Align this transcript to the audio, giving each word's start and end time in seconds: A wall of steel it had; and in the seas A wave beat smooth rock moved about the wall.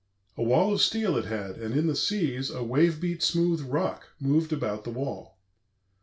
A 0.35 0.41
wall 0.41 0.73
of 0.73 0.81
steel 0.81 1.15
it 1.15 1.25
had; 1.25 1.57
and 1.57 1.75
in 1.75 1.85
the 1.85 1.95
seas 1.95 2.49
A 2.49 2.63
wave 2.63 2.99
beat 2.99 3.21
smooth 3.21 3.61
rock 3.61 4.07
moved 4.19 4.51
about 4.51 4.83
the 4.83 4.89
wall. 4.89 5.37